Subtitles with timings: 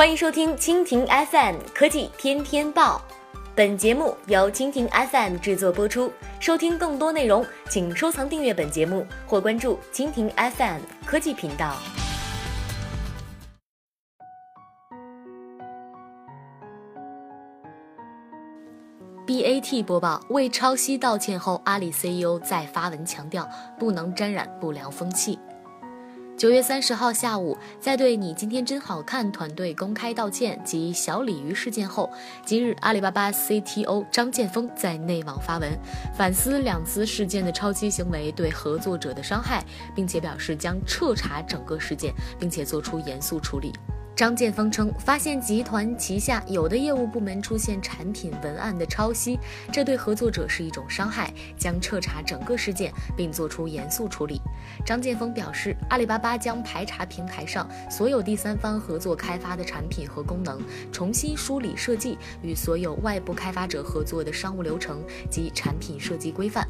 [0.00, 3.02] 欢迎收听蜻蜓 FM 科技天天报，
[3.54, 6.10] 本节目由蜻蜓 FM 制作播出。
[6.40, 11.76] 收听更多内容，请收藏订阅本节目或关注蜻蜓 FM 科技频道。
[19.26, 23.46] BAT 播报：为抄袭道歉后，阿里 CEO 再发文强调
[23.78, 25.38] 不能沾染不良风气。
[26.40, 32.10] 九月三十号下午，在对你今天真好看团队公开道歉及小鲤鱼事件后，
[32.46, 35.70] 今日阿里巴巴 CTO 张建峰在内网发文，
[36.16, 39.62] 反思两次事件的抄袭行为对合作者的伤害，
[39.94, 43.70] 并且表示将彻查整个事件，并且做出严肃处理。
[44.20, 49.38] 张建峰称，发现集团旗下有的业务部门出现产品文案的抄袭，
[49.72, 54.38] 这对合作者是一种伤害，将彻查整个事件，并作出严肃处理。
[54.84, 60.60] 张建峰表示，阿里巴巴将排查平台上所有第三方合作开发的产品和功能，
[60.92, 66.68] 重新梳理设计与所有外部开发者合作的商务流程及产品设计规范。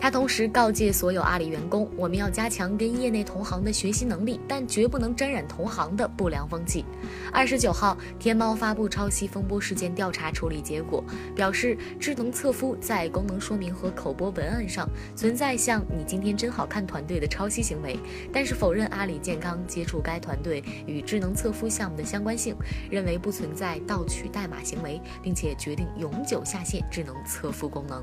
[0.00, 6.86] 他同时告诫所有阿里员工，我们要加强跟业内同行的学习能力，但绝不能沾染同行的不良风气。
[7.30, 11.04] 二十九号，天猫发布抄袭风波事件调查处理结果，
[11.36, 17.98] 表示智能测肤在功能说明和口播文案上存在像“你今天真好看”团队的抄袭行为，
[18.32, 22.56] 但是否认阿里健康接触该团队与智能测肤项目的相关性，
[22.90, 28.02] 认为不存在盗取代码行为，并且决定永久下线智能测肤功能。